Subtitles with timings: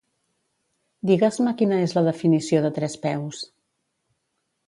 [1.09, 3.43] Digues-me quina és la definició de trespeus.